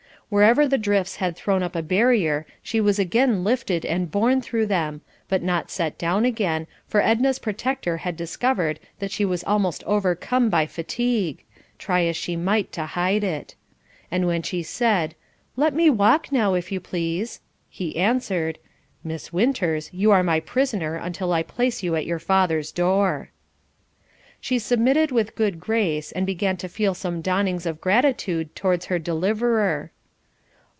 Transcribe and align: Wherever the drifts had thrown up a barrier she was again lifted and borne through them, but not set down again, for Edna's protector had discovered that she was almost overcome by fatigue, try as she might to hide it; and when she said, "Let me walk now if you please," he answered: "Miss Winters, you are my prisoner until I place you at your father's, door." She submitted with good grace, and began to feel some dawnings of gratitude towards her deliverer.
Wherever 0.31 0.65
the 0.65 0.77
drifts 0.77 1.17
had 1.17 1.35
thrown 1.35 1.61
up 1.61 1.75
a 1.75 1.81
barrier 1.81 2.45
she 2.63 2.79
was 2.79 2.97
again 2.97 3.43
lifted 3.43 3.83
and 3.85 4.09
borne 4.09 4.41
through 4.41 4.67
them, 4.67 5.01
but 5.27 5.43
not 5.43 5.69
set 5.69 5.97
down 5.97 6.23
again, 6.23 6.67
for 6.87 7.01
Edna's 7.01 7.37
protector 7.37 7.97
had 7.97 8.15
discovered 8.15 8.79
that 8.99 9.11
she 9.11 9.25
was 9.25 9.43
almost 9.43 9.83
overcome 9.83 10.49
by 10.49 10.67
fatigue, 10.67 11.43
try 11.77 12.03
as 12.05 12.15
she 12.15 12.37
might 12.37 12.71
to 12.71 12.85
hide 12.85 13.25
it; 13.25 13.55
and 14.09 14.25
when 14.25 14.41
she 14.41 14.63
said, 14.63 15.15
"Let 15.57 15.73
me 15.73 15.89
walk 15.89 16.31
now 16.31 16.53
if 16.53 16.71
you 16.71 16.79
please," 16.79 17.41
he 17.69 17.97
answered: 17.97 18.57
"Miss 19.03 19.33
Winters, 19.33 19.89
you 19.91 20.11
are 20.11 20.23
my 20.23 20.39
prisoner 20.39 20.95
until 20.95 21.33
I 21.33 21.43
place 21.43 21.83
you 21.83 21.97
at 21.97 22.05
your 22.05 22.19
father's, 22.19 22.71
door." 22.71 23.31
She 24.39 24.59
submitted 24.59 25.11
with 25.11 25.35
good 25.35 25.59
grace, 25.59 26.09
and 26.13 26.25
began 26.25 26.55
to 26.55 26.69
feel 26.69 26.93
some 26.93 27.19
dawnings 27.19 27.65
of 27.65 27.81
gratitude 27.81 28.55
towards 28.55 28.85
her 28.85 28.97
deliverer. 28.97 29.91